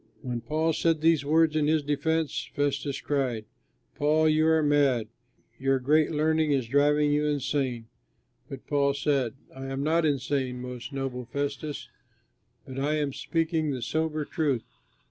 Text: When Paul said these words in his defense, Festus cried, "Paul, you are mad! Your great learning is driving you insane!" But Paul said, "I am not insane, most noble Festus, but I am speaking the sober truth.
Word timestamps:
When 0.23 0.41
Paul 0.41 0.73
said 0.73 0.99
these 1.01 1.23
words 1.23 1.55
in 1.55 1.67
his 1.67 1.83
defense, 1.83 2.49
Festus 2.55 2.99
cried, 2.99 3.45
"Paul, 3.93 4.27
you 4.29 4.47
are 4.47 4.63
mad! 4.63 5.09
Your 5.59 5.77
great 5.77 6.09
learning 6.09 6.51
is 6.51 6.67
driving 6.67 7.11
you 7.11 7.27
insane!" 7.27 7.85
But 8.49 8.65
Paul 8.65 8.95
said, 8.95 9.35
"I 9.55 9.67
am 9.67 9.83
not 9.83 10.03
insane, 10.03 10.59
most 10.59 10.91
noble 10.91 11.25
Festus, 11.25 11.87
but 12.65 12.79
I 12.79 12.95
am 12.95 13.13
speaking 13.13 13.69
the 13.69 13.83
sober 13.83 14.25
truth. 14.25 14.63